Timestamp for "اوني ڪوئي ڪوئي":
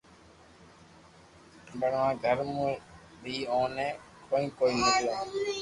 3.51-4.73